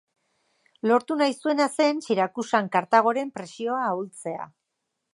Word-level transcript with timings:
Lortu 0.91 1.17
nahi 1.19 1.35
zuena 1.43 1.69
zen 1.77 2.01
Sirakusan 2.07 2.73
Kartagoren 2.77 3.33
presioa 3.39 3.87
ahultzea. 3.93 4.53